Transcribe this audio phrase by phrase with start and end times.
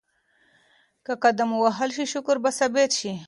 [1.05, 3.13] که قدم ووهل شي شکر به ثابت شي.